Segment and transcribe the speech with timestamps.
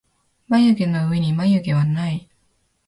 [0.47, 2.27] まゆげのうえにはまゆげはない